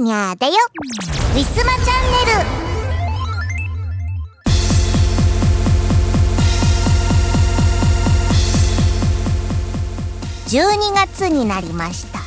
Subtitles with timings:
[0.00, 0.54] にゃーだよ。
[1.34, 2.68] ウィスマチャンネル。
[10.48, 12.18] 12月になりました。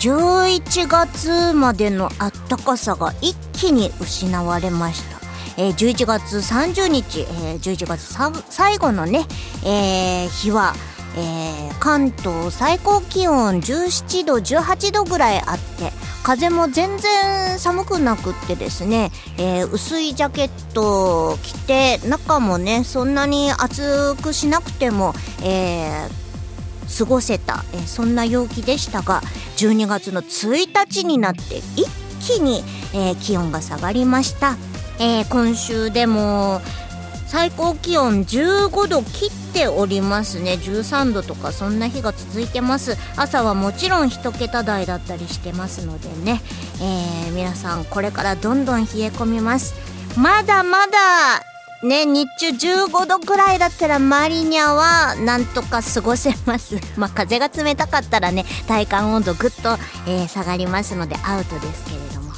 [0.00, 5.18] 11月までのあったかさが一気に失われました。
[5.56, 8.14] えー、11月30日、えー、11月
[8.48, 9.26] 最後のね、
[9.64, 10.74] えー、日は、
[11.16, 15.92] えー、関東最高気温17度18度ぐらいあって
[16.22, 29.22] 風も全然寒くなくってですね、えー、薄いジャケットを着て中もねそんなに暑くしなくても、えー、過ごせた、え、そんな陽気でしたが
[29.56, 31.86] 12月の1日になって一
[32.20, 32.62] 気に、
[32.94, 34.56] え、気温が下がりました。
[35.00, 36.60] え、今週でも
[37.28, 46.40] 最高気温15度切っておりますね13度とかそんな日が続いてます朝はもちろん1桁台だったりしてますのでね、
[46.80, 49.74] えー、皆さんこれからどんどん冷え込みます
[50.18, 51.42] まだまだ
[51.80, 56.74] ね、日中15度くらいだったらマリニャはなんとか過ごせます。
[56.98, 62.32] まあ、風が冷たかったらね、体感温度ぐっと、えー、下がりますのでアウトですけれども。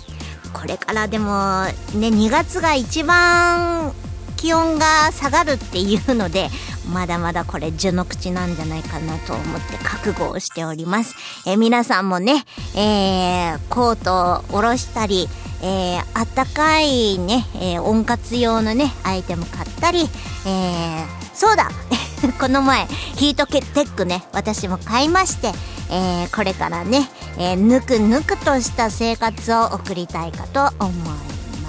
[0.53, 3.95] これからでもね2月が一番
[4.41, 6.49] 気温が下がるっていうので
[6.91, 11.15] まだまだこれ序の口なんじゃないかなと思って覚悟をしております。
[11.47, 15.29] え皆さんもね、えー、コートを下ろしたり、
[15.63, 20.09] えー、あったかいね、えー、温活用のねアイテム買ったり、
[20.47, 21.71] えー、そうだ
[22.41, 25.53] この前ヒートテックね私も買いまして、
[25.91, 30.95] えー、これからね、えー、ぬくぬくとした生活を送りたいかと思い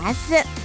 [0.01, 0.60] ます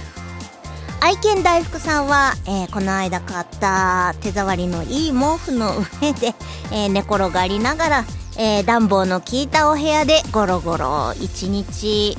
[0.99, 6.33] 愛犬大福さんは、えー、この間買った手触りのいい毛布の上で、
[6.73, 8.05] え寝転がりながら、
[8.37, 12.17] え暖房の効いたお部屋でゴロゴロ一日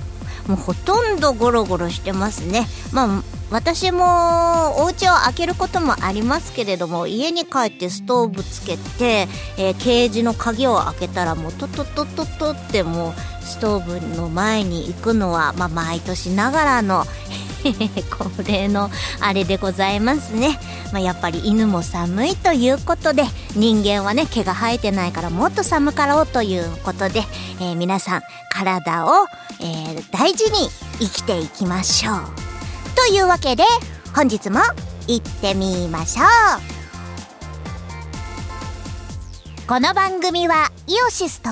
[0.49, 2.67] もうほとんどゴロゴロしてますね。
[2.93, 3.09] まあ
[3.51, 9.27] 私もお家を開けることもありますけれども家に帰ってストーブつけて、
[9.57, 13.15] えー、ケージの鍵を開けたらもうトトトトトってもう
[13.45, 17.07] ストーブの前に行くのは、まあ、毎年ながらの
[18.11, 20.59] 恒例のあれでございますね、
[20.93, 23.25] まあ、やっぱり犬も寒いということで
[23.55, 27.25] 人間はね毛が生えてないからもっと寒かろうということで、
[27.61, 29.27] えー、皆さん体を、
[29.61, 30.71] えー、大事に
[31.01, 32.21] 生きていきましょう。
[32.95, 33.65] というわけで
[34.15, 34.61] 本日も
[35.07, 36.79] 行ってみましょう。
[39.69, 41.51] この番組はイオシスと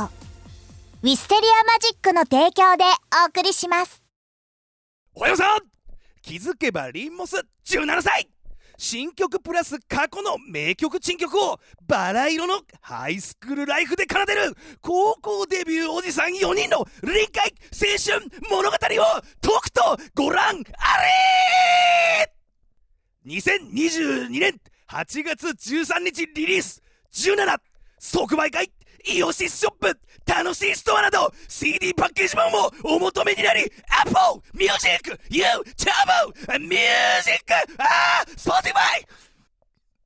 [1.03, 2.85] ウィステリアマジックの提供で
[3.25, 4.03] お送りします。
[5.15, 5.76] おはようさん。
[6.27, 8.29] 気づけばリンモス17歳。
[8.77, 20.99] 新曲プラス過去の名曲珍曲をバラ色のハイスクールライフで奏でる高校デビューおじさん4人の臨海青春物語をとくとご覧あ
[22.19, 22.35] れ
[23.25, 24.61] !2022 年
[24.91, 26.83] 8月13日リリース。
[27.13, 27.57] 17
[28.01, 28.73] 即売会。
[29.07, 33.71] イオシスショップ楽しいストアなど CD パッケージ版もお求めになり
[34.05, 39.07] Apple Music YouTube Music あー Spotify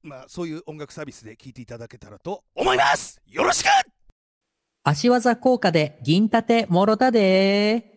[0.03, 3.21] まあそういう音楽サービスで聴いていただけたらと思います。
[3.27, 3.67] よろしく！
[4.83, 7.95] 足技効果で銀盾もろたで。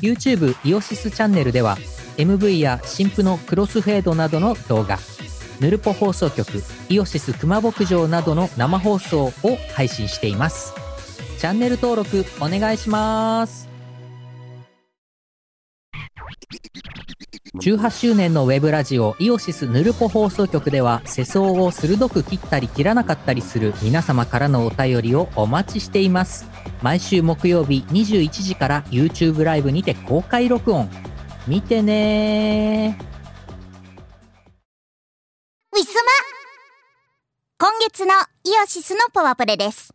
[0.00, 1.76] YouTube イオシスチャンネルでは
[2.16, 4.98] MV や新婦のクロスフェードなどの動画
[5.62, 9.32] ヌルポ放送局イオシス熊牧場などの生放送を
[9.72, 10.74] 配信しています。
[11.38, 13.68] チャンネル登録お願いします。
[17.60, 26.44] 18周年のウェブラジオイオシスヌルポ放送局では世相を鋭く切ったり切らなかったりする皆様からのお便りをお待ちしています。
[26.82, 30.90] 毎週木曜日21時から YouTube ライブにて公開録音。
[31.46, 33.11] 見てね
[37.92, 38.14] 月の
[38.44, 39.92] イオシスのパワプレです。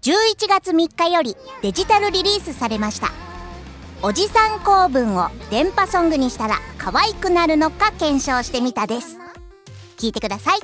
[0.00, 3.10] 11月3日よりデジタルリリースされました。
[4.00, 9.18] おじさん構文を電波ソングにしたら可愛くなるのか検証してみたです。
[9.98, 10.56] 聞いてください。
[10.56, 10.60] お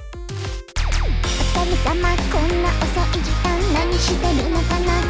[1.59, 5.05] 疲れ様こんな遅い時間何してるのかな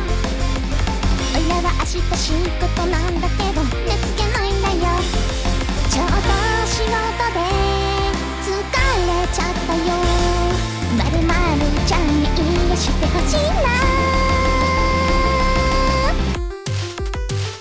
[1.37, 4.83] おいらは明日仕事なんだけど寝つけないんだよ
[5.89, 6.15] ちょうど
[6.67, 6.91] 仕事
[7.33, 7.39] で
[8.43, 8.51] 疲
[9.07, 10.14] れちゃったよ
[12.85, 13.65] してほしいな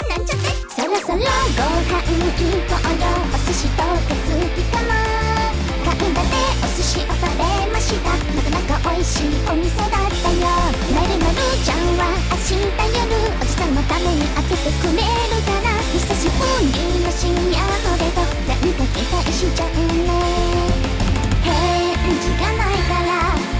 [0.10, 3.08] なんちゃってそろそろご飯行こうよ。
[3.32, 4.92] お寿司とかすきかも
[5.86, 9.32] 神だてお寿司を食べましたなかなか美味しい。
[9.48, 10.44] お店だったよ
[10.92, 13.08] なるなるちゃんは明日夜
[13.40, 20.12] おじさんのために開けてくれるから久しぶりの深夜のデート何か期待しちゃうね
[21.44, 22.76] 返事がない。
[22.84, 23.13] から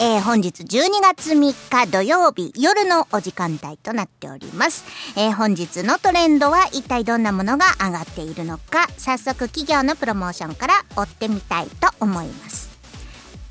[0.00, 1.36] えー本日12月3
[1.84, 4.84] 日土曜日夜のお時間帯となっております。
[5.16, 12.73] えー本日のトレンドは一体どんなものが上がっているのか、早速企業のプロモーションから追ってみたいと思います。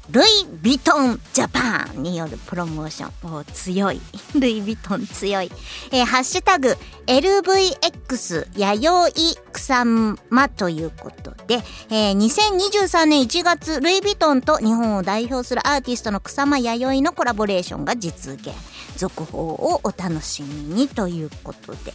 [0.09, 0.23] ルイ・
[0.61, 3.33] ヴィトン・ジャパンによるプロモーション。
[3.35, 4.01] お強い。
[4.37, 5.49] ルイ・ヴィトン強い。
[5.91, 6.75] えーハッシュタグ、
[7.07, 18.51] LVX 弥生草間ということで、えー2023年1月、ルイ・ヴィトンと日本を代表するアーティストの草間弥生のコラボレーションが実現。
[18.97, 21.93] 続報をお楽しみにということで。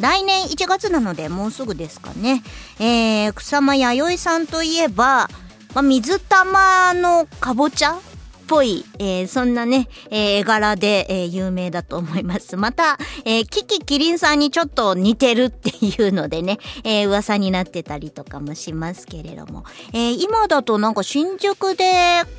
[0.00, 2.42] 来年1月なのでもうすぐですかね。
[2.80, 5.28] えー、草間弥生さんといえば、
[5.74, 8.00] まあ、水玉のかぼちゃっ
[8.46, 12.56] ぽい、えーそんなね、えー絵柄で、えー有名だと思います。
[12.58, 19.64] また、えーキキキリンさんにちょっと似てるっていうのでね、えー噂になってたりとかもしますけれども、
[19.94, 21.84] えー今だとなんか新宿で、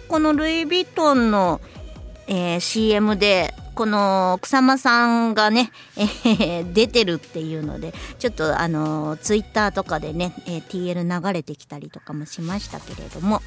[0.07, 1.59] このルイ・ヴィトンの、
[2.27, 6.03] えー CM で、この草間さんがね、え
[6.63, 13.41] ー出てるっていうので、ちょっとあのツイッターとかでね、えー TL 流れてきたりとかもしましたけれども、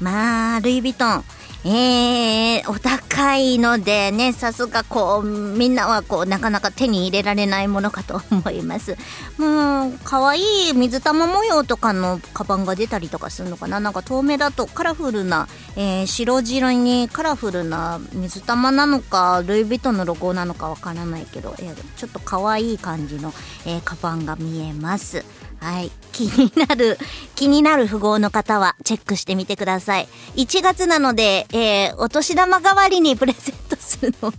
[0.00, 1.24] まあ、ルイ・ヴィトン。
[1.64, 8.96] えー、お高いのでね、さすがこう、みんなはこう、なかなか手に入れられないものかと思います。
[9.38, 10.40] もう、可愛
[10.70, 23.34] い水玉模様とかのカバンが出たりとかするのかななんか遠目だとカラフルな、えー白白にカラフルな水玉なのか、ルイ・ヴィトンのロゴなのかわからないけど、えーちょっと可愛い感じの、
[23.66, 25.24] えーカバンが見えます。
[25.60, 25.90] はい。
[26.12, 26.98] 気になる、
[27.34, 30.08] 気になる符号の方はチェックしてみてください。
[30.36, 34.32] 1月なので、えーお年玉代わりにプレゼントするの、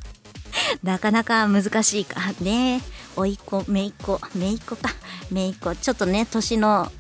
[0.83, 2.81] なかなか難しいかね。
[3.16, 4.94] おいっ子、めいっ子、めいっ子か、
[5.31, 5.75] めいっ子。
[5.75, 6.92] ちょっとね、年の、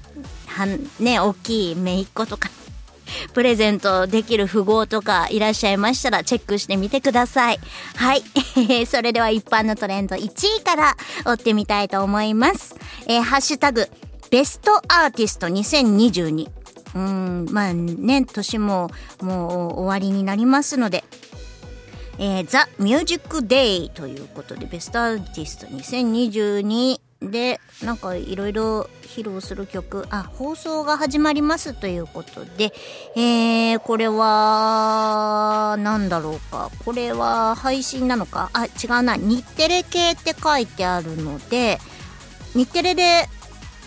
[0.47, 2.49] はん、ね、大きいめいっ子とか、
[3.33, 7.59] プレゼントできる符号とかいらっしゃいましたらチェックしてみてください。
[7.95, 8.23] はい。
[8.85, 10.29] それでは一般のトレンド1
[10.59, 12.75] 位から追ってみたいと思います。
[13.07, 13.89] えーハッシュタグ、
[14.29, 16.47] ベストアーティスト2022。
[16.47, 18.89] うーん、まあね、年も
[19.21, 21.03] もう終わりになりますので、
[22.19, 32.71] えー、ザ・ミュージック・デイということで、ベストアーティスト2022で、なんかいろいろ披露する曲、あ、放送が始まりますということで、
[33.15, 36.69] えー、これは、なんだろうか。
[36.85, 38.49] これは配信なのか？
[38.53, 39.17] あ、違うな。
[39.17, 41.79] 日テレ系って書いてあるので、
[42.53, 43.27] 日テレで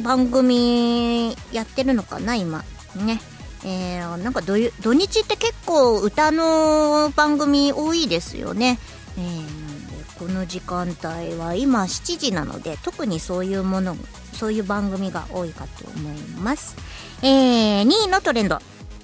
[0.03, 2.65] 番組やってるのかな、今。
[2.97, 3.21] ね。
[3.65, 4.57] えー、なんか土
[4.93, 8.79] 日って結構歌の番組多いですよね。
[9.17, 13.97] えー、なんでこの時間帯は今7時なので特にそういうもの
[14.33, 16.13] そういう番組が多いかと思い
[16.43, 16.77] ます。
[17.23, 18.59] えー、2位のトレンド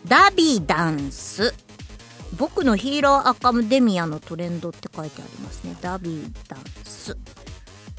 [0.07, 1.55] ダビダンス
[2.37, 7.17] 僕のヒーローアカデミアのトレンドって書いてありますねダビダンス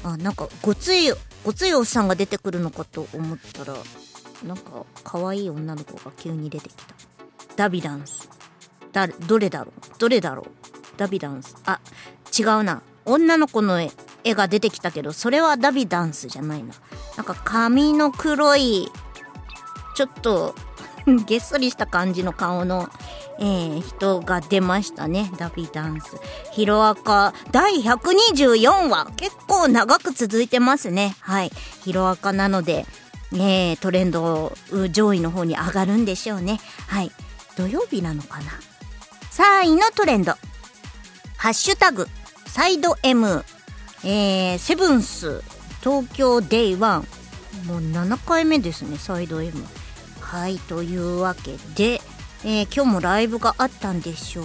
[0.04, 1.10] あなんかごつい
[1.44, 3.74] ごついおっさんが出てくるのかと思ったら
[4.46, 6.94] なんか可愛い女の子が急に出てきた。
[7.56, 8.28] ダビダンス。
[8.92, 9.98] だどれだろう？
[9.98, 10.46] どれだろう？
[10.96, 11.56] ダビダンス。
[11.66, 11.80] あ
[12.38, 12.82] 違うな。
[13.04, 13.90] 女の子の絵
[14.24, 16.74] 絵が出てきたけどそれはダビダンスじゃないな。
[17.16, 18.88] なんか髪の黒い
[19.94, 20.54] ちょっと
[21.26, 22.88] げっそりした感じの顔の、
[23.38, 25.30] えー人が出ましたね。
[25.38, 26.16] ダビダンス。
[26.52, 29.06] ヒロアカ第124話。
[29.16, 31.16] 結構長く続いてますね。
[31.20, 31.52] はい。
[31.84, 32.86] ヒロアカなので、
[33.32, 34.52] ねトレンド
[34.90, 36.60] 上位の方に上がるんでしょうね。
[36.86, 37.12] はい。
[37.56, 38.52] 土曜日なのかな
[39.30, 40.34] ?3 位のトレンド。
[41.36, 42.06] ハッシュタグ、
[42.46, 43.44] サイド M、
[44.04, 45.42] えー、 seventh、
[45.80, 47.06] 東京 day one。
[47.66, 49.52] もう7回目ですね、サイド M。
[50.30, 52.00] はい、というわけで、
[52.44, 54.44] えー今日もライブがあったんでしょう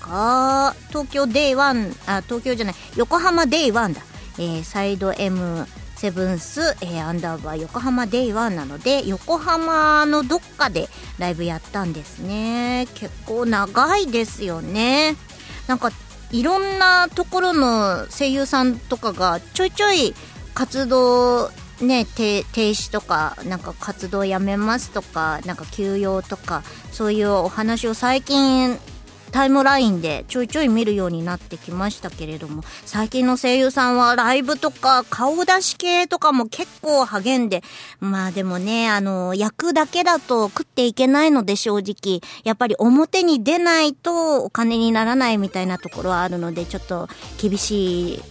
[0.00, 0.74] か？
[0.88, 4.00] 東京 day one、あ、東京じゃない、横浜 day one だ。
[4.38, 10.88] えーサイド M、 seventh、えーアンダーバー横浜 day one なので、横浜のどっかで
[11.18, 12.88] ライブやったんですね。
[12.94, 15.16] 結構長いですよね。
[15.66, 15.90] なんか、
[16.30, 20.14] いろんなところの声優さんとかがちょいちょい
[20.54, 21.50] 活動
[21.80, 28.78] ね、停止とかなんか活動やめますとかなんか休養とかそういうお話を最近
[29.32, 37.62] タイムラインでちょいちょい見るようになってきましたけれども最近の声優さんはライブとか顔出し系とかも結構励んで
[38.00, 48.22] まあでもねあの役だけだと食っていけないので正直やっぱり表に出ないとお金にならないみたいなところはあるのでちょっと厳しい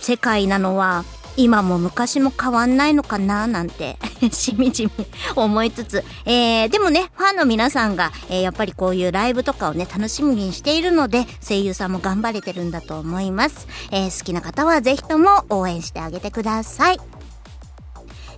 [0.00, 1.04] 世界なのは
[1.36, 3.98] 今も昔も変わんないのかななんて
[4.32, 4.92] しみじみ
[5.34, 17.00] 思いつつ、えー、でもねファンの皆さんが、えー、やっぱりこういうライブとかをね楽しみにしているので声優さんも頑張れてるんだと思います、えー、好きな方はぜひとも応援してあげてください、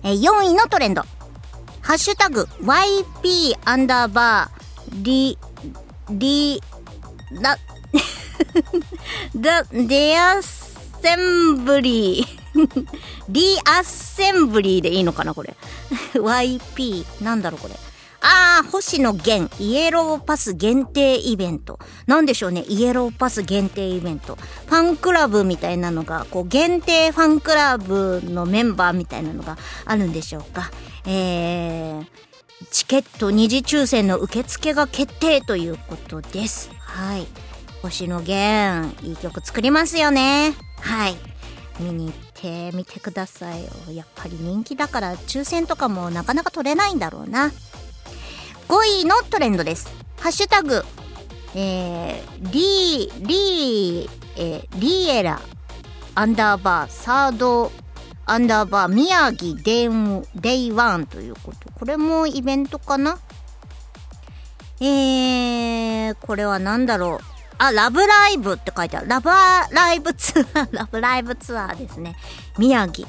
[0.03, 1.03] えー、4位のトレンド。
[1.81, 5.37] ハッシュタグ YP アンダーバーリ
[6.11, 6.61] リ
[7.31, 7.57] ラ
[9.35, 12.38] だ、 デアッセンブリー。
[13.29, 15.55] リアッセンブリーでいいのかなこれ。
[16.13, 17.05] YP。
[17.23, 17.75] なんだろうこれ。
[18.21, 21.79] あー、星野源、イエローパス限定イベント。
[22.05, 24.35] なんでしょうね、イエローパス限定イベント。
[24.35, 30.69] ファンクラブみたいなのが、こう、限定ファンクラブのメンバーみたいなのがあるんでしょうか。
[31.05, 32.05] えー、
[32.71, 36.69] チケット二次抽選の受付が決定ということです。
[36.77, 37.25] はい。
[37.81, 40.53] 星野源、いい曲作りますよね。
[40.81, 41.15] はい。
[41.79, 43.69] 見に行ってみてくださいよ。
[43.91, 47.51] やっぱり人気だから抽選とかもなかなか取れないんだろうな。
[48.67, 49.89] 5位のトレンドです。
[50.19, 50.83] ハッシュタグ、
[51.55, 55.41] えー、リー、リー、えー、リエラ、
[56.15, 57.71] アンダーバー、サード、
[58.25, 61.71] アンダーバー、宮城デン、 Day One ということ。
[61.73, 63.17] これもイベントかな？
[64.81, 67.38] えー、これは何だろう？
[67.59, 69.07] あ、ラブライブって書いてある。
[69.09, 72.15] ラブライブツアー、 ラブライブツアーですね。
[72.57, 73.07] 宮城。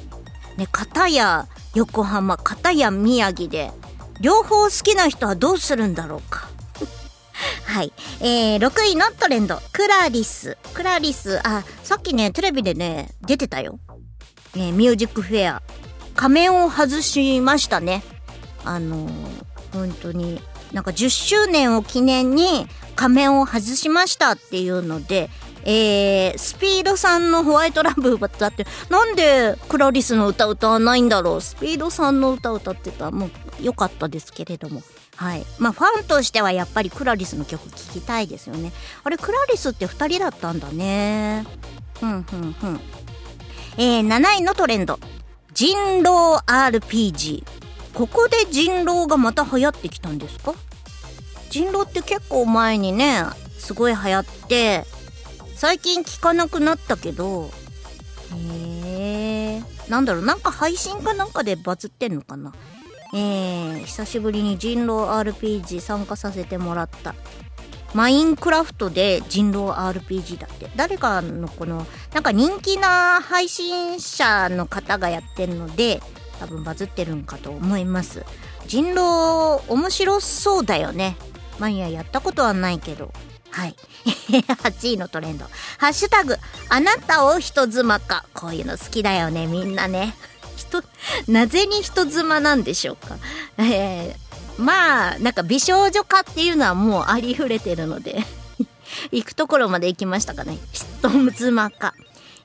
[0.57, 3.71] ね、片や横浜、片や宮城で、
[4.21, 6.49] 両方好きな人はどうするんだろうか。
[7.65, 7.93] はい。
[8.21, 9.63] えー、6位のトレンド。
[9.73, 10.59] クラリス。
[10.75, 13.79] クラリス、あ、さっきね、テレビでね、出てたよ。
[14.57, 15.63] えー、ミュージックフェア。
[16.17, 18.03] 仮面を外しましたね。
[18.65, 19.13] あのー、
[19.73, 20.43] 本当に。
[20.73, 22.69] なんか10周年を記念に
[23.01, 25.31] 仮面を外しましたっていうので、
[25.65, 31.41] えー、スピードさんのホワイトラブだって、なんでクラリスの歌歌わないんだろう？
[31.41, 33.31] スピードさんの歌歌ってたもう
[33.63, 34.83] 良かったですけれども。
[35.17, 35.47] はい。
[35.59, 38.71] まあファンとしてはやっぱりクラリスの曲聴きたいですよね。
[39.03, 41.47] あれ、クラリスって2人だったんだね。
[41.99, 42.81] ふんふんふん。
[43.79, 44.99] えー、7位のトレンド。
[45.55, 47.45] 人狼 RPG。
[47.95, 50.53] ここで人狼がまた流行ってきたんですか？
[51.51, 53.25] 人狼って結構前にね
[53.59, 54.85] すごい流行って
[55.57, 57.51] 最近聞かなくなったけど
[58.35, 62.53] へえなんだろうなんか配信かなんかでバズってんのかな。
[63.13, 67.15] えー、久しぶりに人狼 RPG 参加させてもらった。
[67.93, 70.71] マインクラフトで人狼 RPG だって。
[70.77, 76.01] 誰かのこのなんか人気な配信者の方がやってるので
[76.39, 78.25] 多分バズってるんかと思います。
[78.69, 81.17] 人狼面白そうだよね。
[81.61, 83.13] まあいややったことはないけど。
[83.51, 83.77] はい。
[84.31, 85.45] 8位のトレンド。
[85.79, 86.37] ハッシュタグ
[86.69, 88.25] あなたを人妻か。
[88.35, 90.17] こういうの好きだよねみんなね。
[90.57, 90.83] 人
[91.29, 93.17] なぜに人妻なんでしょうか。
[93.59, 98.25] えー、まあなんか美少女化っていうのはもうありふれてるので。
[99.13, 100.59] 行くところまで行きましたかね。
[100.73, 101.95] 人妻か。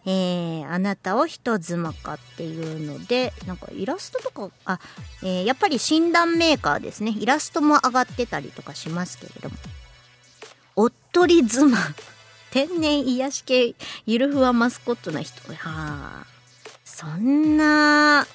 [0.07, 4.79] えー、あなたを人妻かっていうのでなんかイラストとかあ、
[5.23, 7.15] えー、やっぱり診断メーカーですね。
[7.17, 9.55] イラストも上がってたりとかしますけれども。
[10.75, 11.77] おっとり妻。
[12.51, 15.41] 天然癒し系ゆるふわマスコットな人。
[15.53, 15.55] は
[16.23, 16.25] あ。
[16.83, 18.27] そんな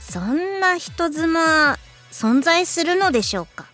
[0.00, 1.78] そんな人妻
[2.10, 3.66] 存在するのでしょうか。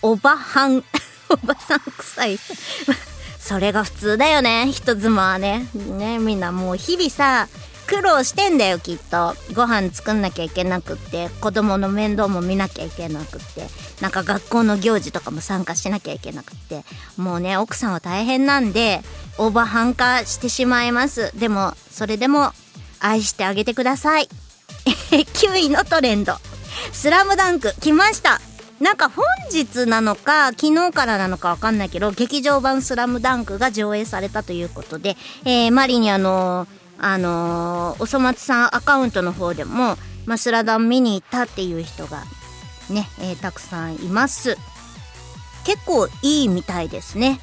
[0.00, 0.84] おばはん。
[1.28, 2.38] おばさん臭い。
[3.44, 4.72] それが普通だよね。
[4.72, 5.66] 人妻はね。
[5.74, 7.46] ねみんなもう日々さ
[7.86, 9.34] 苦労してんだよきっと。
[9.52, 13.66] ご飯作んなきゃいけなくって子供の面倒も見なきゃいけなくって
[14.00, 16.84] なんか学校の行事とかも参加しなきゃいけなくって
[17.18, 19.02] もうね奥さんは大変なんで
[19.36, 21.38] オーバーハン化してしまいます。
[21.38, 22.52] でもそれでも
[22.98, 24.28] 愛してあげてください。
[25.12, 26.38] 9位のトレンド
[26.92, 28.40] 「スラムダンク来ました。
[28.84, 42.24] なんか本日なのか昨日からなのかわかんないけど劇場版「スラムダンクが上映されたということで、えー、マリにあのー、あのー、おそ松さんアカウントの方でも、まあ、スラダン見に行ったっていう人が
[42.90, 44.58] ね、えー、たくさんいます。
[45.64, 47.40] 結構いいみたいですね。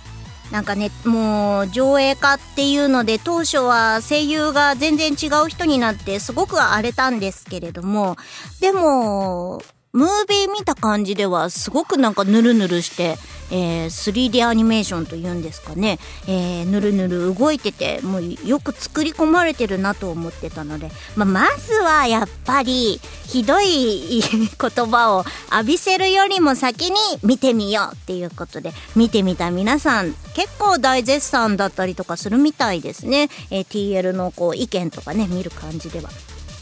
[0.51, 8.17] なんかねもう上映化っていうので当初は声優が全然違う人になってすごく荒れたんですけれども
[8.59, 13.17] でもムービー見た感じではすごくなんかヌルヌルして
[13.51, 28.73] えー、3D アニメーションというんですかね、えー、ぬるぬる動いててもうよく作り込まれてるなと思ってたので、まあ、まずはやっぱりひどい 言葉を浴びせるよりも先に見てみようっていうことで。
[28.95, 30.13] 見てみた皆さん。
[30.33, 36.09] 結構大絶賛だったりとかするみたいですね、えー、TL のこう意見とかね見る感じでは。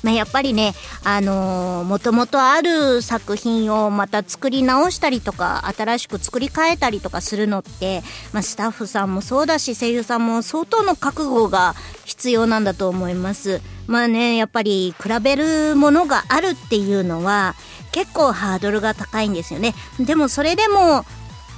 [0.04, 8.02] まあ、やっぱりね、あのー、もともとある作品をまた作り直したりとか、新しく作り変えたりとかするのって、
[8.32, 11.76] まあ、スタッフさんもそうだし、声優さんも相当の覚悟が
[12.06, 13.62] 必要なんだと思います。
[13.88, 17.56] まあね、やっぱり比べるものがあるっていうのは、
[17.92, 19.74] 結構ハードルが高いんですよね。
[20.00, 21.06] でもそれでも、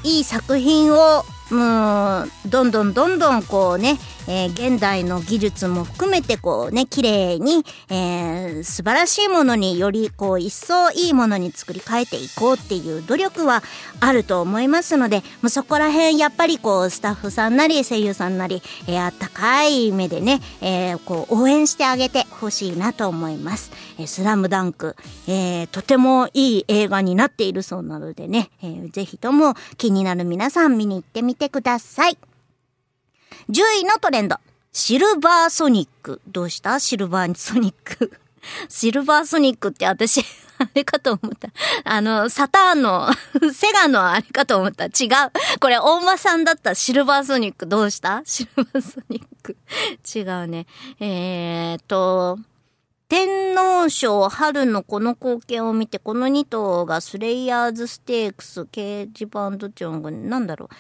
[0.04, 13.63] いい作品をもうどんどんどんどんこうね、えー、現代の技術も含めてこうね綺麗に、えー、素晴らしいものによりこう一層いいものに作り変えていこうっていう努力は
[14.00, 23.72] あると思いますのでもうそこら辺やっぱりこうスタッフさんなり声優さんなり、えー、あったかい目でね、えー、こう応援してあげてほしいなと思います。
[23.98, 24.96] えー、スラムダンク、
[25.28, 32.18] えー、とてもいい映画になっているそうなのでね、えー、ぜひとも気になる皆さん見に行ってみてください。
[33.50, 34.38] 10位のトレンド。
[34.74, 36.22] シルバーソニック。
[36.28, 36.80] どうした？
[36.80, 38.14] シルバーソニック。
[38.70, 40.22] シルバーソニックって私、
[40.58, 41.50] あれかと思った。
[41.84, 43.10] あの、サターンの、
[43.54, 44.86] セガのあれかと思った。
[44.86, 44.90] 違う。
[45.60, 47.68] これ、大間さんだったシルバーソニック。
[47.68, 48.22] どうした？
[48.26, 49.58] シルバーソニック。
[50.16, 50.68] 違うね。
[51.00, 52.40] えーと、
[53.10, 60.76] 天皇賞春のこの光景を見て、この2頭がスレイヤーズステークス、掲示板どっちのなんだろう。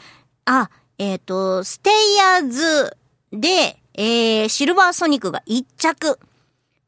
[0.45, 2.97] あ、えっ、ー、と、ステイヤーズ
[3.31, 6.19] で、えー、シルバーソニックが1着。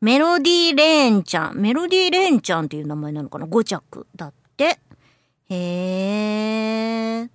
[0.01, 1.55] メロディーレーンちゃん。
[1.55, 4.79] メロディーレーンちゃんっていう名前なのかな ?5 着だって。
[5.49, 7.29] へー。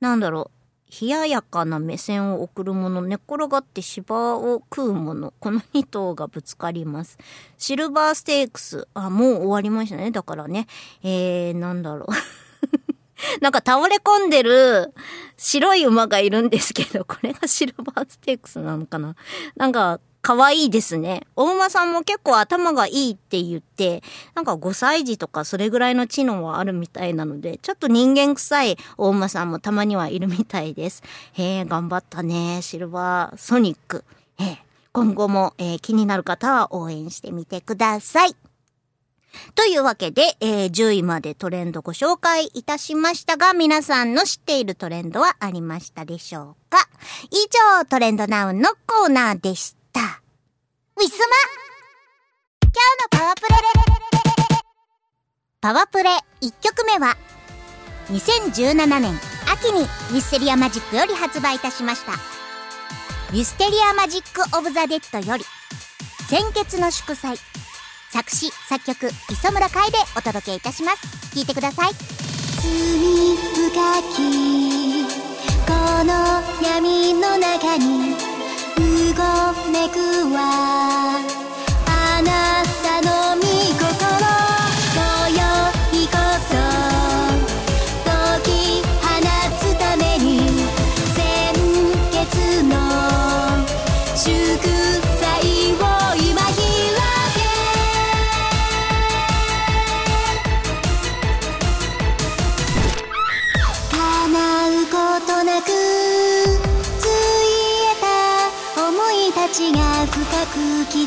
[0.00, 0.56] なんだろう。
[1.00, 7.18] 冷ややかな目線を送るもの、寝転がって芝を食うもの、この2頭がぶつかります。
[7.58, 10.10] シルバーステークス、あ、もう終わりましたね。
[10.10, 10.66] だからね、
[11.02, 12.06] えー、なんだろう。
[13.40, 14.92] なんか倒れ込んでる
[15.36, 19.16] 白い馬がいるんですけど、これがシルバーステークスなのかな
[19.56, 21.22] なんか、可愛いですね。
[21.36, 24.02] お馬さんも結構頭がいいって言って、
[24.34, 31.04] なんか5歳児とかそれぐらいの知能はあるみたいなので、ちょっと人間臭いお馬さんもたまにはいるみたいです。
[31.34, 32.60] へえ、頑張ったね。
[32.60, 34.04] シルバーソニック。
[34.40, 34.58] え
[34.92, 38.45] 今後も、えー、気になる方は応援してみてください。
[39.54, 46.88] というわけで、えー、10位までトレンドご紹介いたしましたが、皆さんの知っているトレンドはありましたでしょうか？
[47.30, 47.36] 以
[47.80, 50.00] 上、トレンドナウンのコーナーでした。
[50.96, 51.36] ウィスマ
[52.62, 53.48] 今日のパワープレ
[55.60, 56.10] パワープレ
[56.42, 57.16] 1曲目は、
[58.10, 59.18] 2017年
[59.52, 62.12] 秋に Wisteria Magic より発売いたしました。
[62.12, 65.44] Wisteria Magic of the Dead より、
[66.28, 67.36] 鮮血の祝祭
[68.16, 71.34] 作詞作曲磯村海でお届けいたします。
[71.34, 73.74] 聴いてください罪深
[74.14, 75.04] き
[75.66, 78.35] この闇の中に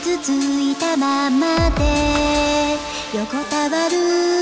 [0.09, 2.77] く傷ついたままで
[3.13, 4.38] 横たわる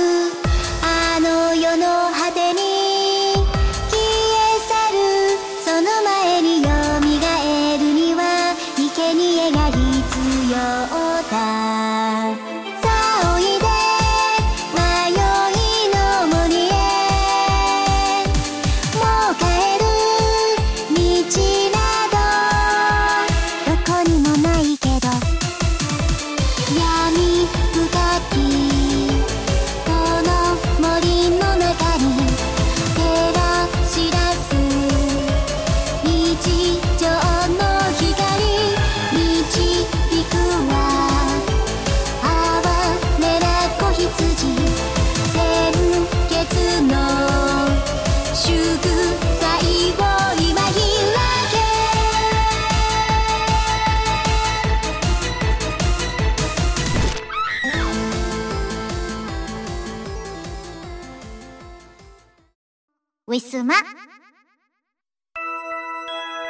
[63.37, 63.75] ィスマ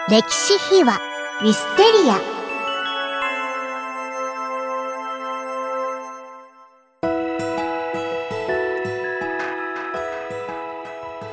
[0.10, 1.00] 歴史秘話。
[1.42, 2.18] ウィステリア。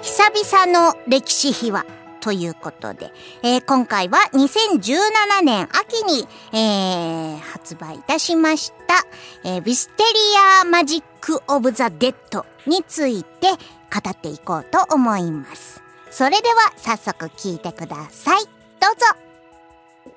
[0.03, 1.87] 久々の歴史秘話。
[2.21, 3.13] ということで、
[3.43, 9.07] えー今回は2017年秋に、えー発売いたしました、
[9.45, 10.19] えーウィステリ
[10.63, 13.49] ア Magic of the Dead について
[13.95, 15.83] 語っていこうと思います。
[16.11, 18.45] それでは早速聞いてください。
[18.45, 18.51] どう
[18.97, 19.25] ぞ。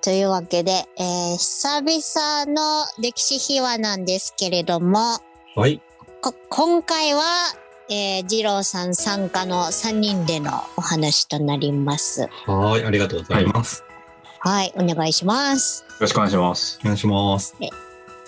[0.02, 5.20] というわけで、えー久々の歴史秘話なんですけれども、
[5.56, 5.82] はい。
[6.22, 7.22] こ今回は、
[7.90, 12.28] えー、二郎さん参加の3人でのお話となります。
[12.46, 12.86] はい。
[12.86, 13.84] ありがとうございます。
[14.40, 15.84] はい、お願いします。
[15.84, 16.80] よろしくお願いします。
[16.82, 17.56] お願いします。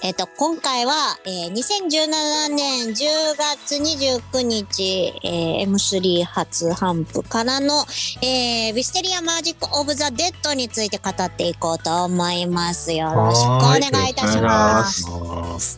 [0.01, 2.95] えっ、と、今回は、えー2017年10
[3.37, 7.85] 月29日、えー M3 初頒布からの、
[8.21, 12.93] えー、 Wisteria Magic of the Dead について語っていこうと思います。
[12.93, 13.59] よろしくお
[13.91, 15.05] 願いいたします。
[15.09, 15.77] ます。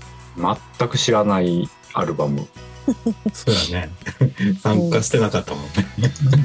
[0.80, 2.48] 全く知らないアルバム。
[3.34, 3.90] そうやね。
[4.62, 5.72] 参加してなかったもんね。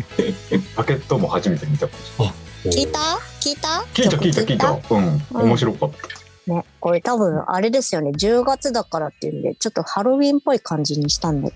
[0.77, 2.29] ジャケットも初めて見たかも
[2.71, 2.99] し聞いた？
[3.41, 3.69] 聞いた？
[3.69, 3.87] れない。
[3.95, 4.71] 聞いた聞いた聞いた？
[4.95, 5.23] うん。
[5.35, 6.26] うん面白かった。
[6.46, 8.11] ね、これ多分あれですよね。
[8.11, 11.52] 10月だからっていうんで、ちょっとハロウィンっぽい感じにしたんだっ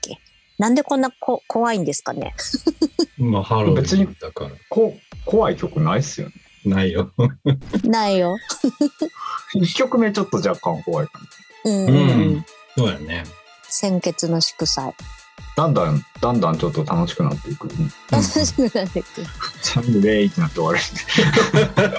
[0.00, 0.18] け？
[0.58, 2.34] なんでこんなこ怖いんですかね？
[3.18, 4.50] まあ、ハロウ別にィンだから。
[4.68, 4.94] こ
[5.24, 6.34] 怖い曲ないっすよね。
[6.64, 7.12] ないよ。
[7.84, 8.36] ないよ。
[9.54, 11.20] 1曲目ちょっと若干怖いか
[11.64, 11.96] うん、ううん
[12.36, 12.46] ん。
[12.76, 13.24] そうやね。
[13.68, 14.94] 先決の祝祭。
[15.56, 15.64] な。
[15.64, 17.68] だんだん、だんだんちょっと楽しくなっていく。
[17.68, 19.26] うん楽しくなってくる
[19.84, 20.78] 全部レイってなって終わる。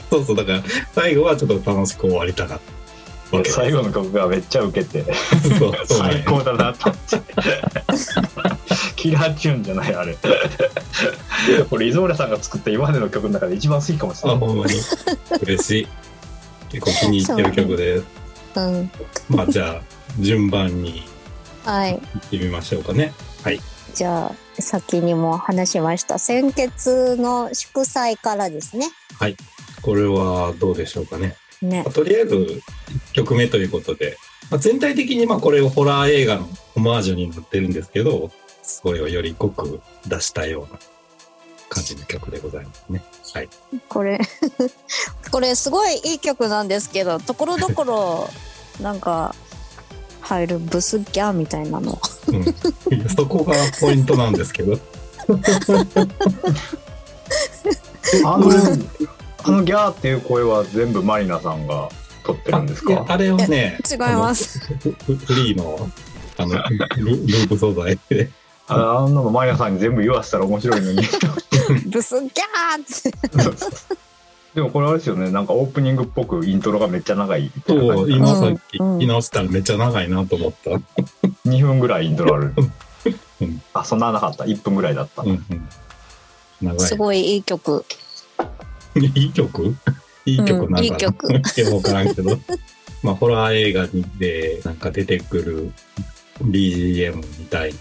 [0.09, 0.35] そうそう。
[0.35, 0.63] だから、
[0.93, 2.75] 最後はちょっと楽しく終わりたかった。
[3.43, 5.03] 最後の曲がめっちゃウケて、
[5.59, 7.19] そうそうだね最高だなと思って。
[8.95, 10.15] キラーチューンじゃないあれ。
[11.69, 14.47] これ、イゾーレさんが作った今までの曲の中で一番好きかもしれあ、ない。
[14.47, 14.73] ほんまに。
[15.41, 15.87] 嬉しい。
[16.69, 18.05] 結構気に入ってる曲です。
[18.55, 18.91] うん。
[19.29, 19.81] まあ、じゃあ、
[20.19, 21.03] 順番に
[21.65, 21.93] はい。
[21.93, 23.13] 行ってみましょうかね。
[23.93, 26.19] じゃあ、先にも話しました。
[26.19, 28.87] 先決の祝祭からですね。
[29.81, 31.35] これはどうでしょうかね。
[31.61, 31.93] ねまあ。
[31.93, 32.61] とりあえず1
[33.13, 34.17] 曲目ということで、
[34.49, 38.31] まあ、全体的にまあこれをホラー映画のオマージュになってるんですけど
[38.61, 40.79] それをより濃く出したような
[41.69, 43.03] 感じの曲でございますね。
[43.33, 43.49] はい、
[43.89, 44.19] これ、
[45.31, 48.29] これすごいいい曲なんですけど、ところどころ、
[48.81, 49.35] なんか、
[50.25, 51.99] 入るブスギャーみたいなの。
[52.27, 54.77] うん、そこがポイントなんですけど
[58.25, 58.49] あの、
[59.43, 61.89] あのギャーっていう声は全部マリナさんが
[62.23, 63.05] 撮ってるんですか？
[63.07, 64.59] あれはね違います。
[64.75, 65.89] フフリーの
[66.37, 66.55] あの
[66.97, 68.29] ルループ素材で
[68.67, 71.01] ああんなのマリナさんに全部言わせたら面白いのに。
[71.85, 73.13] ブスギャーって。
[74.55, 78.09] でもこれあれですよね、なんかオープニングっぽくイントロがめっちゃ長いそう。
[78.09, 80.71] 今さっきうん聞き直したらめっちゃ長いなと思った。
[81.45, 82.53] 2分ぐらいイントロある
[83.41, 83.61] うん。
[83.73, 84.45] あ、そんななかった。
[84.45, 85.23] 1分ぐらいだった。
[85.23, 85.43] うんうん、
[86.61, 87.83] 長いすごい いい曲。
[88.95, 89.75] いい曲？
[90.25, 92.39] いい曲なんかな、うんいい曲いや分からんけど
[93.03, 93.87] まあホラー映画
[94.17, 95.71] でなんか出てくる
[96.41, 97.73] BGM みたい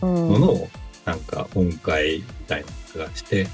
[0.00, 0.68] なうんものを
[1.04, 2.64] なんか音階みたい
[2.96, 3.46] なのがして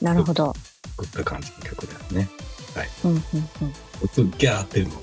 [0.00, 0.54] なるほど。
[0.98, 2.28] 作った感じの曲ですね。
[3.04, 3.22] うんうんうん。
[4.00, 5.02] 普通ギャーっていうのを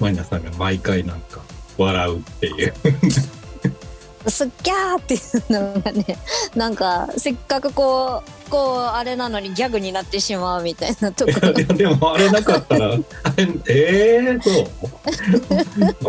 [0.00, 1.40] マイナさんが毎回なんか
[1.76, 2.74] 笑うっていう。
[4.24, 6.16] ブスギャーっていうのがね、
[6.56, 11.52] なんか、せっかくこう、こう、あれなのにギャグになってしまうみたいなところ。
[11.52, 13.02] いやでもあれなかったらえ
[13.68, 14.62] えー、そ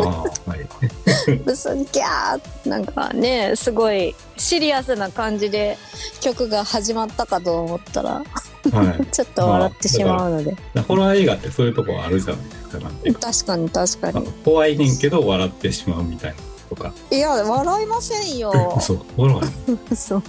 [0.02, 1.36] ああはい。
[1.44, 5.76] ブスギャーなんかね、すごいシリアスな感じで
[6.22, 8.22] 曲が始まったかと思ったら、
[8.70, 10.56] はいちょっと笑ってしまうので。
[10.86, 14.26] ホラー映画ってそういうとこあるじゃないですかな確かに確かに。
[14.44, 16.36] 怖いねんけど笑ってしまうみたいな
[16.68, 18.52] とかいや、笑いませんよ。
[18.80, 20.22] そうホラーそう。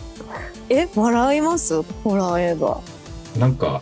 [0.69, 1.82] え、笑います？
[2.04, 2.80] ホラー映画。
[3.39, 3.82] なんか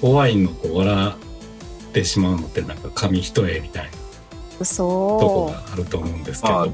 [0.00, 5.46] 怖いのと笑ってしまうのってなんか紙一重みたいなとこ嘘。
[5.46, 6.72] があると思うんですけあど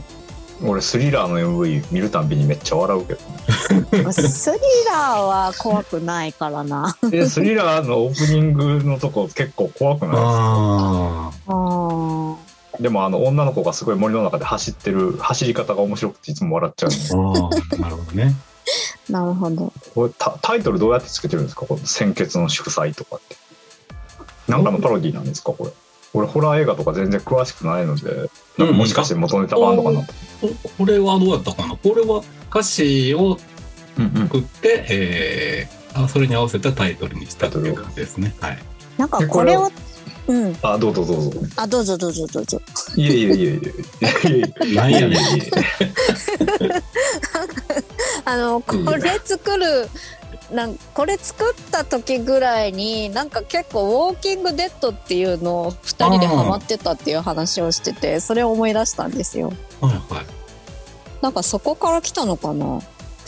[0.62, 4.12] 俺スリラーの MV 見るたんびにめっちゃ笑うけどね。
[4.12, 4.58] スリ
[4.90, 6.96] ラーは怖くないからな。
[7.10, 12.82] でスリラーのオープニングのとこ結構怖くないああー。
[12.82, 16.90] でもあの女の子がすごい森の中で走ってる走り方が面白くていつも笑っちゃう
[17.80, 18.34] なるほどね。
[19.08, 19.72] なるほど。
[19.94, 21.66] これタタイトルどうやってつけてるんですか？
[21.66, 23.36] この先決の祝祭とかって。
[24.48, 25.52] なんかのパロディなんですか？
[25.52, 25.70] これ
[26.14, 30.12] 俺ホラー映画とか全然詳しくないのでなんかもしかして元ネタがあるのかなと、
[30.62, 31.76] ここれはどうやったかな？
[31.76, 33.38] これは歌詞を
[33.98, 38.32] うんうん作って、えーあそれに合わせたタイトルにしたっていう感じですね。
[38.40, 38.58] はい。
[38.98, 39.70] なんかこれを、
[40.28, 40.56] うん。
[40.62, 42.60] あどうぞどうぞあ、どうぞどうぞどうぞ。
[42.94, 45.10] いえいえいえいえいえなんやねん。
[45.12, 46.82] いえいえ
[48.26, 49.88] あの、これ作る、
[50.52, 59.52] なんこれ作った時ぐらいになんか結構「ウォーキングデッド」っていうのを2人でハマってたっていう話をしててそれを思い出したんですよ。
[59.80, 60.22] はいは。
[61.20, 62.80] なんかそこから来たのかな？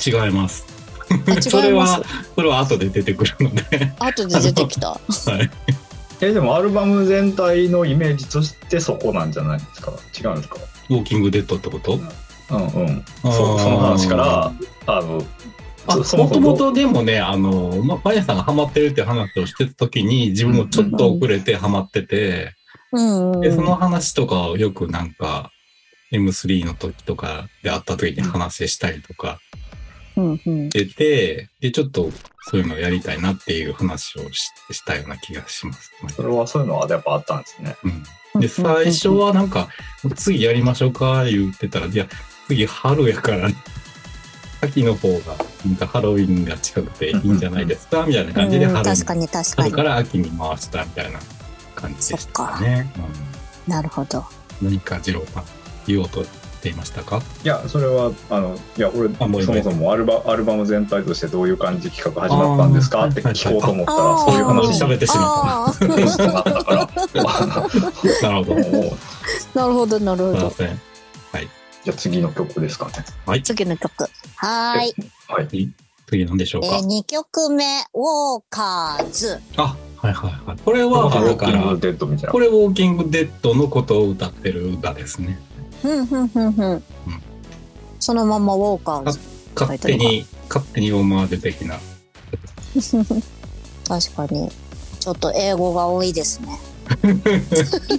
[0.07, 0.65] い違います。
[1.11, 1.51] あ違います？
[1.51, 2.03] それは、
[2.37, 3.93] それは後で出てくるので。
[3.99, 4.91] 後で出てきた。
[4.99, 4.99] は
[5.43, 5.51] い。
[6.23, 9.93] えでもアルバム全体のイメージとしてそこなんじゃないですか？
[10.19, 10.57] 違うんですか？
[10.89, 11.95] ウォーキングデッドってこと？
[11.95, 12.67] うん。
[12.67, 14.53] うんそその話から
[14.87, 15.23] あの
[15.97, 16.57] もとも。
[16.57, 22.55] とでもね、あの、まあ、パン屋さんがハマってるっていう話をしてた時に、自分もちょっと遅れてハマってて、
[22.93, 23.41] うんうん。
[23.41, 25.53] で、その話とかをよくなんか、
[26.13, 29.39] M3 の時とかで会った時に話したりとか
[30.17, 30.71] うんうん。
[30.71, 32.11] してて、で、ちょっと
[32.43, 35.93] そういうのをやりたいなっていう話をししたような気がします。
[36.15, 37.77] それはそういうのはやっぱあったんですね。
[38.35, 38.41] うん。
[38.41, 39.69] で、最初はなんか、
[40.17, 42.07] 次やりましょうか言ってたら、いや、
[42.47, 43.49] 次春やから、
[44.61, 49.71] 秋の方が、なんかハロウィンが近くていいんじゃないですかみたいな感じでうん春に確かに確かに。
[49.71, 51.19] 春から秋に回したみたいな
[51.75, 52.91] 感じでしたね。
[53.69, 54.25] なるほど。
[54.63, 55.45] うん、何か次郎さん
[55.87, 56.29] 言おうとし
[56.63, 57.21] ていましたか？
[57.45, 63.05] いやそれはあのいや俺そもそもアルバアルバム全体としてどういう感じで企画始まったんですか？
[63.07, 66.65] って聞こうと思ったあらーそういう話喋ってしまった。
[66.65, 66.89] か らあ
[68.23, 68.61] なるほど。
[69.55, 70.37] なるほどなるほど。
[70.37, 70.81] すいません。
[71.85, 72.93] じゃあ次の曲ですかね。
[73.27, 73.43] はい。
[73.43, 74.05] 次の曲。
[74.37, 74.95] はーい、
[75.29, 75.69] はい。
[76.07, 76.69] 次何でしょうか？
[76.69, 77.65] えー、2曲目
[77.95, 79.41] 「ウォーカーズ。
[79.57, 80.59] あ、はいはいはい。
[80.65, 82.33] これは、ウォだからーキング、デッドみたいな。
[82.33, 85.39] これウォーキングデッドのことを歌ってる歌ですね。」
[85.83, 86.83] ふんふんふんふん。
[87.99, 89.19] そのままウォーカーズ。
[89.55, 91.79] 勝手に、勝手にオマージュ的な。
[93.89, 94.51] 確かに。
[95.01, 96.59] ちょっと英語が多いですね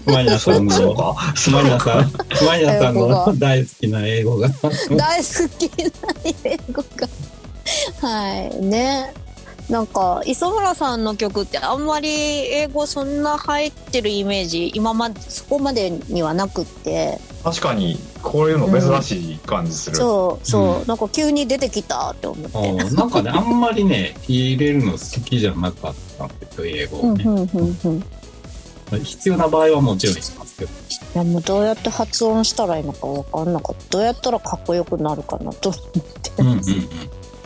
[0.05, 1.33] マイナさんそうの、か。
[1.51, 2.11] マイナさん、
[2.45, 4.49] マイナさんの大好きな英語が。
[4.49, 7.07] 大好きな英語が。
[8.01, 9.13] はいね。
[9.69, 17.19] なんか磯村さんの曲ってあんまり英語そんな入ってるイメージ今までそこまでにはなくって。
[17.41, 20.87] 確かにこういうの珍しい感じする、そうそう、うん。
[20.87, 22.95] なんか急に出てきたって思って。
[22.95, 27.23] なんかね、あんまりね、入れるの好きじゃなかったんですよ、英語をね。
[27.23, 28.03] うんうんうんうん
[28.99, 30.71] 必要な場合はもちろんしますけど。
[30.71, 33.83] いやもうどうやって発音したらいいのか分かんなかった。
[33.89, 35.81] どうやったらかっこよくなるかなと思っ
[36.21, 36.61] て、うんうんうん。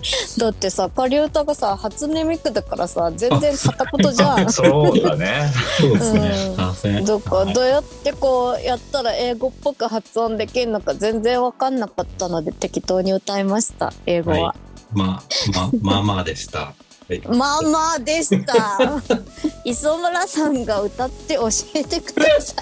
[0.38, 4.51] だってさ仮歌がさ初音ミクだからさ全然片言じゃん。
[4.51, 5.51] そうだね。
[5.79, 6.19] そうですね。
[6.19, 6.36] うん。
[6.36, 7.53] すいませんどっかはい。
[7.53, 14.58] どうやってこうやったら英語っぽく発音できるのか全然分かんなかったので適当に歌いました英語は、はい。
[14.93, 16.73] まあ、まあ、まあまあでした。
[17.07, 17.21] はい。
[17.27, 19.01] まあまあでした。
[19.63, 22.55] 磯村さんが歌って教えてくださ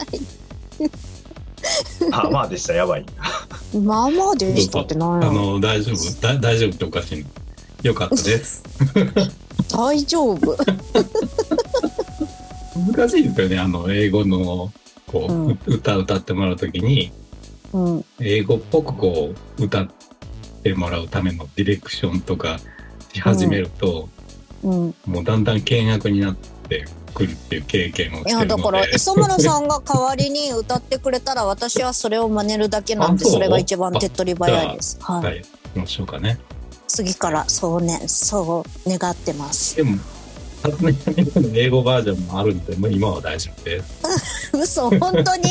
[2.12, 2.74] あまあでした。
[2.74, 3.06] やばい
[3.74, 6.22] いまあまあでしたってなあの、大丈夫？
[6.22, 7.26] だ大丈夫っておかしいの？
[7.84, 8.64] よかったです。
[9.72, 10.58] 大丈夫。
[12.96, 14.72] 難しいですよね、あの、英語の、
[15.08, 15.60] こう、うん。
[15.66, 17.12] 歌歌ってもらうときに、
[17.72, 18.06] うん。
[18.20, 19.88] 英語っぽくこう、歌っ
[20.64, 22.60] てもらうためのディレクションとか
[23.14, 24.23] し始めると、うん
[24.64, 28.64] もうだんだん険悪になってくるっていう経験をしていやるので。
[28.64, 34.98] だから 磯村さんが代わりに歌ってくれたら私はそれを真似るだけなんであそれが一番手っ取り早いです。
[35.02, 36.40] はい、はい、行きましょうかね。
[36.88, 39.76] 次からそうねそう願ってます。
[39.76, 39.98] でも、
[41.54, 44.52] 英語バージョンもあるんで、もう今は大丈夫です。
[44.56, 45.50] 嘘本当に？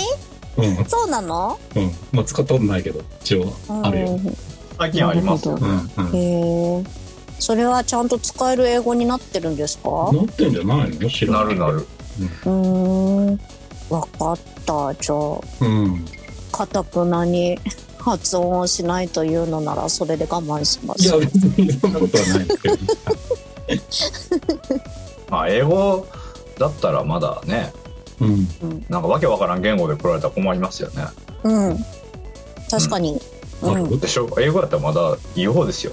[0.56, 1.58] うん、そうなの？
[1.74, 1.94] うん。
[2.12, 4.06] まあ、使ったことないけど、一応あるよ。
[4.08, 4.36] うん
[4.78, 6.16] 最近ありますようん、うん。
[6.16, 6.84] へえ。
[7.42, 10.10] それはちゃんと使える英語になってるんですか？
[10.12, 11.10] なってんじゃないの？
[11.10, 12.50] 知らなるなるうー
[13.32, 13.40] ん。
[13.90, 14.94] わかった。
[14.94, 16.04] じゃあうん。
[16.52, 17.58] かたくなに
[17.98, 21.02] 発音をしないというのならそれで我慢します。
[21.04, 22.76] いや、別にそんなことはないんですけど。
[25.30, 26.06] まあ英語
[26.58, 27.72] だったらまだね
[28.20, 28.46] うん。
[28.88, 31.06] なんかわけわからん言語で来られたら困りますよね
[31.42, 31.78] うん。
[32.70, 33.20] 確かに。
[33.62, 33.98] うん。
[33.98, 34.28] でしょ？
[34.38, 35.92] 英語だったらまだいい方ですよ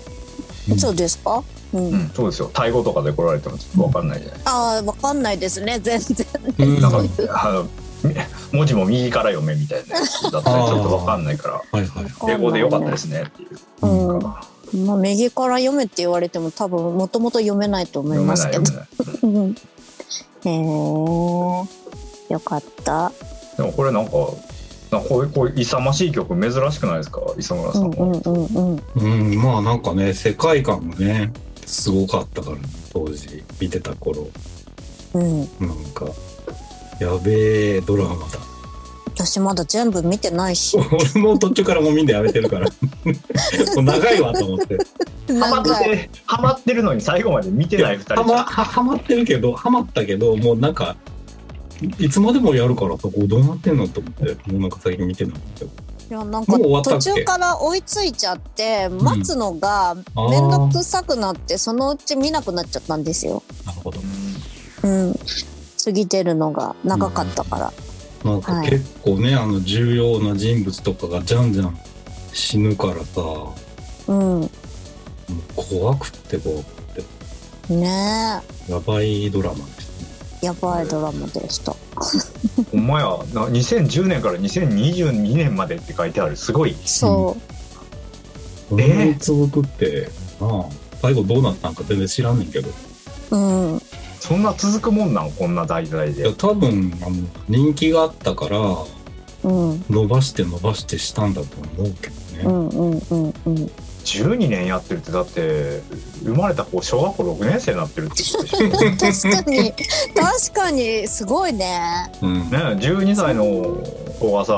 [0.77, 1.43] そうですか？
[1.73, 1.89] うん。
[1.91, 6.25] うんそうですよタイ語とかで来られてもちょっとわかんないじゃないああ、わかんないですね、全然。
[6.59, 6.97] うんなんか
[7.47, 7.63] あの
[8.03, 8.15] み
[8.53, 12.31] 文字も右から読めみたいなやつだったりちょっとわかんないからはいはい。
[12.31, 14.47] 英語でよかったですねっていううんか
[14.85, 18.63] まあ、右から読めって言われても多分もともと読めないと思いますけど。
[20.45, 22.33] へえ。
[22.33, 23.11] よかった。
[23.57, 24.11] でもこれなんか
[24.91, 27.21] なこういうこういう勇ましい曲珍しくないですか？
[27.37, 29.31] 磯村さんは、うんうんうんうん。
[29.31, 31.31] うん、まあなんかね、世界観がね、
[31.65, 32.57] すごかったから、
[32.91, 34.27] 当時見てた頃。
[35.13, 35.39] うん。
[35.41, 35.47] なん
[35.93, 36.05] か、
[36.99, 38.39] やべえドラマだ。
[39.15, 40.77] 私まだ全部見てないし。
[41.13, 42.65] 俺も途中からもうみんなやめてるから。
[43.75, 44.77] もう長いわと思って。
[45.39, 45.63] ハマっ。
[45.63, 50.95] てハマってるのに最後まで見てない二人はま、ははまってるけど、はまったけど、もうなんか、
[51.99, 55.71] いつまでもやるからそこどうなってんのと思って、もうなんか最近見てないけど。
[56.09, 56.99] いやなんか途け？
[56.99, 63.43] 中から追いついちゃって、待つのがめんどくさくなってそのうち見なくなっちゃったんですよ。
[63.65, 63.99] なるほど。
[64.83, 65.15] うん。
[65.83, 67.73] 過ぎてるのが長かったから。
[68.23, 71.77] なんかはい結構ね、あの重要な人物とかがじゃんじゃん
[72.33, 73.55] 死ぬからさ、も
[74.07, 74.41] うん。
[74.41, 74.49] う
[75.55, 77.03] 怖くって怖くって。
[77.73, 79.57] ねやばいドラマ。
[80.41, 81.75] やばいドラマでした。
[82.71, 87.35] ほんまやな2010年から2022年までって書いてあるすごいそ
[88.69, 90.65] こんなに続くって、なあ、
[91.01, 92.69] 最後どうなったんか全然知らんねんけど。
[93.31, 93.35] う。
[93.35, 93.81] うん。
[94.19, 95.31] そんな続くもんなん？
[95.31, 97.15] こんな題材いやで多分あの
[97.47, 98.59] 人気があったから
[99.43, 99.85] うん。
[99.89, 101.47] 伸ばして伸ばしてしたんだと
[101.77, 103.71] 思うけどね、うんうんうんうん。
[104.03, 105.81] 12年やってるってだって
[106.23, 109.31] 生まれた子小学校6年生になってるってことでしょ。
[109.31, 109.73] ね確かに。
[110.15, 112.11] 確かにすごいね。
[112.21, 112.41] うん。
[112.43, 113.43] 12歳の
[114.19, 114.53] 子がさ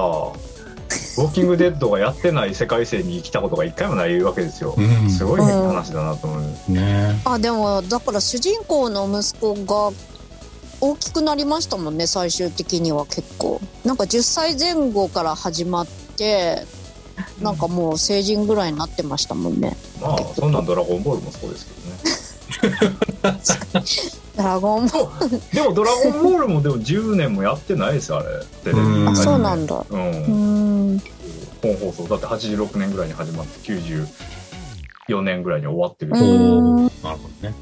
[1.18, 4.76] ウォーキングデッドがやってない世界線に来たことが一回もないわけですよ。
[4.78, 5.10] うん。
[5.10, 7.22] すごい話だなと思う、ね。
[7.26, 9.92] あでもだから主人公の息子が
[10.80, 13.62] 大きくなりましたもんね最終的には結構。
[13.86, 16.66] なんか10歳前後から始まって
[17.42, 19.76] なんかもう成人ぐらいになってましたもんね。
[20.02, 22.22] まあそんなんドラゴンボールもそうですけどね。
[24.38, 28.28] ドラゴンボーでもドラゴンボールもでも10年もやってないですよあれ。
[28.64, 29.86] テレビあそうなんだ。
[29.90, 30.00] うん。
[30.00, 31.02] うーん。
[31.62, 32.04] 本放送。
[32.08, 37.54] だって86年ぐらいに始まって94年ぐらいに終わってる、なるほどね。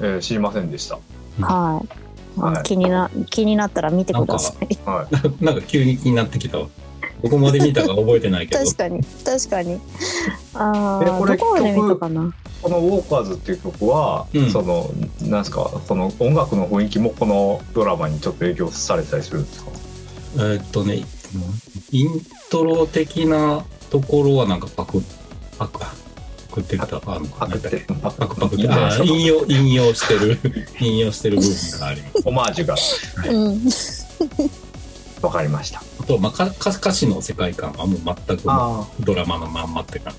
[0.00, 0.96] えー知りませんでした。
[1.40, 1.88] はい、
[2.40, 2.62] あはい。
[2.62, 4.78] 気にな気になったら見てください。
[4.84, 5.14] はい。
[5.44, 6.68] なんか急に気になってきたわ
[7.22, 8.62] どこまで見たか覚えてないけど。
[8.64, 9.00] 確かに。
[9.24, 9.80] 確かに。
[10.54, 12.32] ああえこれどこで見たかな？
[12.62, 14.50] この「ウォーカーズ」っていう曲は、うん。
[14.50, 14.90] その
[15.22, 19.70] なんですかその音楽の雰囲気もこのドラマにちょっと影響されたりするんですか？
[20.36, 21.04] えーっとね
[21.92, 22.08] イン
[22.50, 25.02] トロ的なところはなんかパク
[25.58, 25.86] パクパ
[26.52, 30.38] クって言ったあのパクってパパクパクってあ引用引用してる。
[30.80, 32.22] 引用してる部分があります。
[32.24, 32.76] オマージュが。
[33.30, 33.60] うん
[35.20, 35.82] 分かりました。
[36.00, 40.14] あと、まあ、か歌歌詞の世界観はもう全くあドラマのまんまって感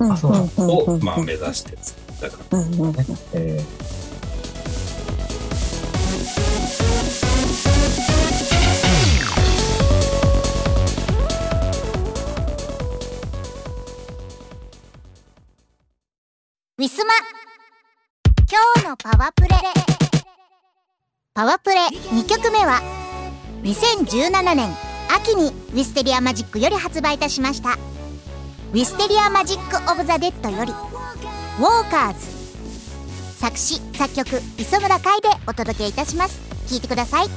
[0.00, 0.32] うんあそう。
[0.32, 2.30] なんじを、まあ、目指して作った。
[2.30, 2.94] からうんうん
[3.34, 3.64] え
[16.78, 17.12] ウィスマ。
[18.50, 19.48] 今日のパワプレ。
[21.34, 21.86] パワプレ。
[21.86, 22.80] 2曲目は
[23.62, 24.74] 2017年
[25.10, 27.78] 秋に Wisteria Magic より発売いたしました。
[28.72, 32.26] Wisteria Magic of the Dead より Walkers
[33.38, 36.38] 作詞作曲磯村海でお届けいたします。
[36.68, 37.28] 聴いてください。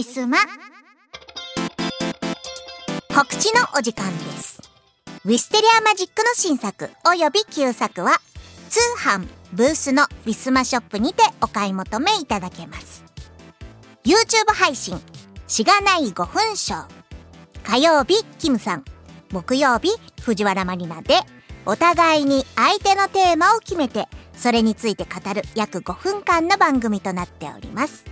[0.00, 0.38] ィスマ
[3.14, 4.62] 告知のお時間です。
[5.26, 8.12] ウィステリアマジックの新作および旧作は
[8.70, 13.04] 通販ブースのウィスマショップにてお買い求めいただけます。
[14.04, 14.98] YouTube 配信
[15.46, 16.88] しがない5分ショー
[17.62, 18.84] 火曜日キムさん。
[19.30, 19.90] 木曜日
[20.22, 21.20] 藤原マリナで。
[21.66, 28.04] お互いに相手のテーマを決めてそれについて語る約5分間の番組となっております。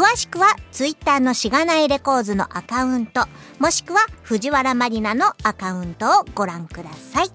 [0.00, 3.26] 詳しくは Twitter のしがないレコーズのアカウント
[3.58, 7.26] もしくは藤原マリナのアカウントをご覧ください。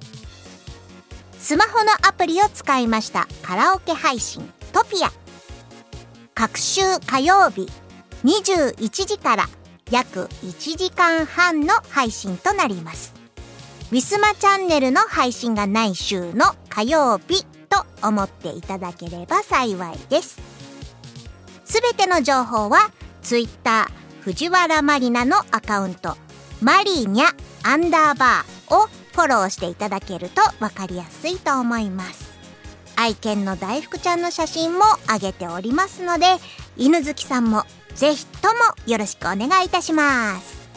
[1.37, 5.11] スマホのアプリを使いましたカラオケ配信トピア。
[6.33, 7.69] 各週火曜日
[8.23, 9.45] 21時から
[9.91, 13.13] 約1時間半の配信となります。
[13.91, 20.54] ウィスマチャンネルの配信がない週の火曜日と思っていただければ幸いです。
[21.65, 22.91] すべての情報は
[23.21, 23.87] Twitter
[24.21, 26.15] 藤原マリナのアカウント
[26.61, 27.25] マリーニャ
[27.63, 32.35] アンダーバーをフォローしていただけると分かりやすいと思います。
[32.95, 36.25] 愛犬の大福ちゃんの写真も上げておりますので
[36.77, 37.63] 犬好きさんも
[37.93, 38.55] ぜひとも
[38.87, 40.69] よろしくお願いいたします。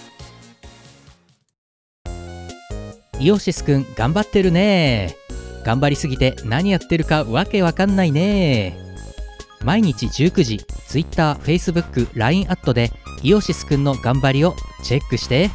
[3.21, 5.17] イオシスくん頑張ってるね。
[5.65, 8.88] 頑張りすぎて何やってるかわけわかんないね。
[9.65, 12.91] 毎日19時 Twitter、Facebook、LINE アットで
[13.23, 15.51] イオシスくんの頑張りをチェックして。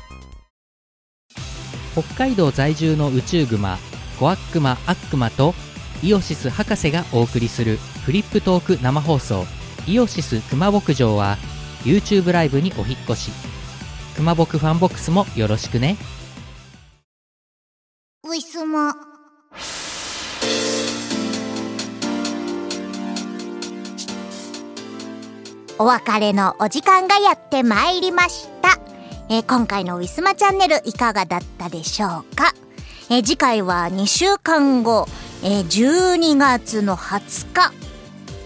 [1.93, 3.77] 北海道在住の宇宙グマ
[4.19, 5.53] コアックマアックマと
[6.01, 9.45] イオシス博士がお送りするフリップトーク生放送
[9.87, 11.37] イオシス熊牧場は
[11.83, 13.31] YouTube ライブにお引っ越し。
[14.15, 15.97] 熊牧ファンボックスもよろしくね。
[18.25, 18.95] ウィスマ
[25.79, 28.79] お別れのお時間がやってまいりました、
[29.29, 32.53] えー今回のウィスマチャンネルいかがだったでしょうか、
[33.09, 35.07] えー次回は2週間後、
[35.43, 37.73] えー12月の20日。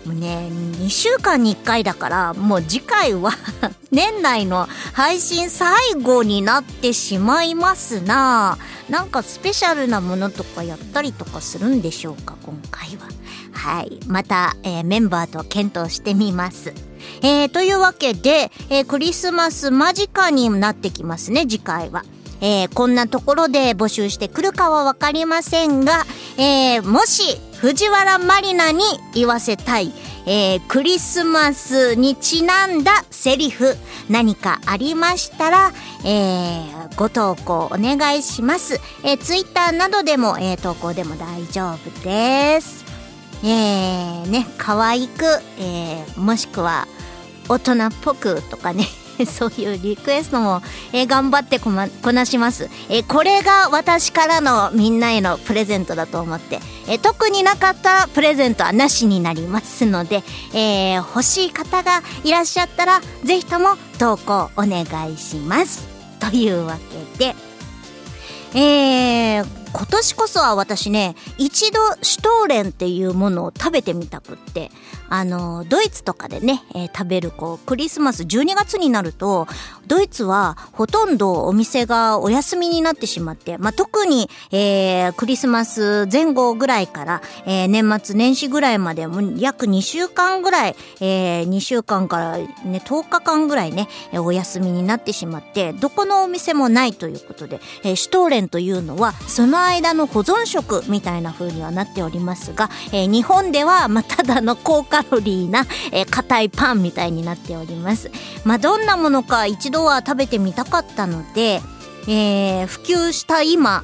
[0.07, 3.31] もうね2週間に1回だからもう次回は
[3.91, 8.57] 年内の配信最後になってしまいますな。
[8.89, 12.35] なんかスペシャルなものとかやったりとかするんでしょうか？
[12.45, 13.07] 今回は。
[13.51, 13.99] はい。
[14.07, 16.73] また、えーメンバーと検討してみます。
[17.21, 22.03] えーというわけで、えークリスマス間近になってきますね次回は
[22.41, 26.05] えーこんなところで募集してくるかは分かりませんが、
[26.37, 28.83] えーもし藤原マリナに
[29.15, 29.91] 言わせたい、
[30.27, 33.75] えークリスマスにちなんだセリフ
[34.09, 35.71] 何かありましたら、
[36.05, 38.79] えーご投稿お願いします。
[39.03, 42.85] えー、ツイッターなどでも、えー投稿でも大丈夫です。
[43.43, 45.25] えー、ね、可愛く、
[45.59, 46.87] えーもしくは
[47.49, 48.85] 大人っぽくとかね
[49.25, 50.61] そういうリクエストも、
[50.93, 60.23] えー頑張ってこ,、ま、こなします、えーこれが私からのみんなへのプレゼントだと思って、えー特になかったプレゼントはなしになりますので、
[60.53, 65.87] え欲しい方がいらっしゃったらぜひとも投稿お願いします。
[66.19, 66.77] というわ
[67.17, 67.35] けで
[68.53, 74.71] えー今年こそは私ね一度シュトーレンっていうものを食べてみたくって
[75.07, 79.45] あのドイツとかでね、えー食べるこうクリスマス12月になると
[79.85, 92.47] ドイツはほとんどお店がお休みになってしまって、まあ、特に、えークリスマス前後ぐらいから、えー年末年始ぐらいまでも約2週間ぐらい、え2週間から、ね、
[92.83, 108.11] 10日間ぐらいねお休みになってしまってどこのお店もないということで、えーシュトーレンというのはその間の保存食みたいな風にはなっておりますが、えー日本では、まあ、ただの高カロリーなえー硬、いパンみたいになっております。
[108.43, 111.61] まあ、どんなものか一度は食べてみたかったので、
[112.07, 113.83] えー普及した今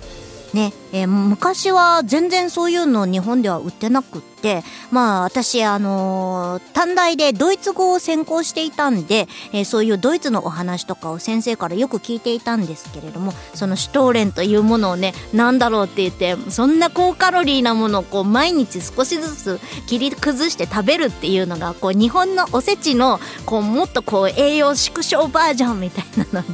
[0.54, 26.46] ね、えー昔は全然そういうの日本では売ってなくって、まあ私、あのー短大でドイツ語を専攻していたんで、えーそういうドイツのお話とかを先生からよく聞いていたんですけれども、そのシュトーレンというものをね、なんだろうって言って、そんな高カロリーなものをこう毎日少しずつ切り崩して食べるっていうのが、こう日本のおせちの、こうもっとこう栄養縮小バージョンみたいなの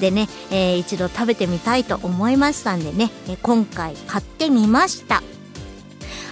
[0.00, 5.22] でね、えー一度食べてみたいと思いましたんでね、えー今回買ってみました。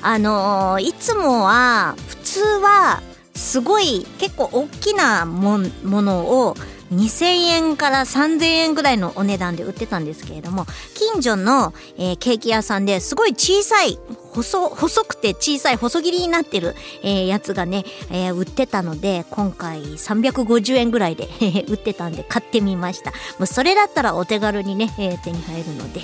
[0.02, 3.02] あのーいつもは、普通は、
[3.34, 6.56] すごい結構大きなもんものを
[6.92, 13.98] 2000円から3000円ぐらいのお値段で売ってたんですけれども近所の、えーケーキ屋さんですごい小さい
[14.32, 21.28] 細細くて小さい細切りになってる、えーやつがね、えー売ってたので今回350円ぐらいで
[21.68, 23.10] 売ってたんで買ってみました。
[23.10, 26.00] もうそれだったらお手軽にね、えー手に入るので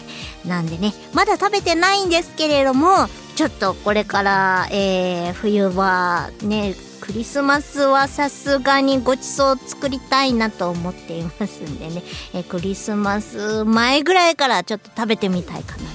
[0.47, 12.03] なんでねまだ食べてないんですけれどもちょっとこれから、えー冬はねクリスマスはさすがにごちそう作りたいなと思っていますんでね、
[12.34, 15.90] えクリスマス前ぐらいからちょっと食べてみたいかな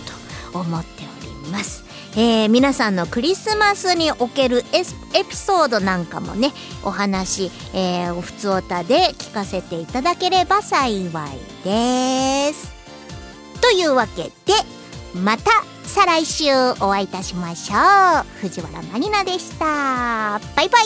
[0.52, 1.84] と思っております。
[2.16, 4.84] えー皆さんのクリスマスにおけるエ
[5.14, 11.10] エピソードなんかもねお話、えー、おふつおたで聞かせていただければ幸い
[11.64, 12.72] です。
[13.62, 14.32] というわけで
[15.16, 16.46] また再来週
[16.82, 18.26] お会いいたしましょう。
[18.42, 20.40] 藤原まりなでした。
[20.56, 20.86] バイバイ。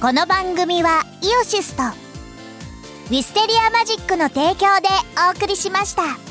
[0.00, 4.88] この番組はイオシスとウィステリアマジックの提供で
[5.28, 6.29] お送りしました。